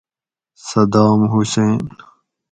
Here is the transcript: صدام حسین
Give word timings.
صدام 0.67 1.19
حسین 1.33 1.79